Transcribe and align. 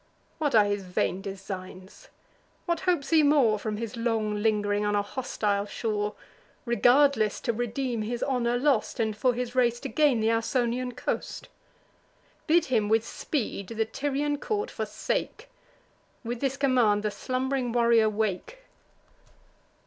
What 0.39 0.55
are 0.55 0.65
his 0.65 0.81
vain 0.81 1.21
designs! 1.21 2.07
what 2.65 2.79
hopes 2.89 3.11
he 3.11 3.21
more 3.21 3.59
From 3.59 3.77
his 3.77 3.95
long 3.95 4.41
ling'ring 4.41 4.83
on 4.83 4.95
a 4.95 5.03
hostile 5.03 5.67
shore, 5.67 6.15
Regardless 6.65 7.39
to 7.41 7.53
redeem 7.53 8.01
his 8.01 8.23
honour 8.23 8.57
lost, 8.57 8.99
And 8.99 9.15
for 9.15 9.35
his 9.35 9.53
race 9.53 9.79
to 9.81 9.89
gain 9.89 10.19
th' 10.23 10.27
Ausonian 10.35 10.93
coast! 10.95 11.49
Bid 12.47 12.65
him 12.65 12.89
with 12.89 13.05
speed 13.07 13.67
the 13.67 13.85
Tyrian 13.85 14.39
court 14.39 14.71
forsake; 14.71 15.47
With 16.23 16.39
this 16.39 16.57
command 16.57 17.03
the 17.03 17.11
slumb'ring 17.11 17.71
warrior 17.71 18.09
wake." 18.09 18.61